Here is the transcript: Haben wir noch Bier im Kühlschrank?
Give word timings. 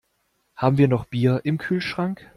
Haben 0.55 0.79
wir 0.79 0.87
noch 0.87 1.05
Bier 1.05 1.41
im 1.43 1.59
Kühlschrank? 1.59 2.27